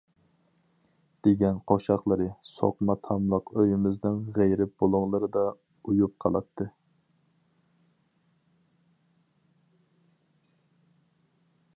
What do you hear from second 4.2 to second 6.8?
غېرىب بۇلۇڭلىرىدا ئۇيۇپ قالاتتى.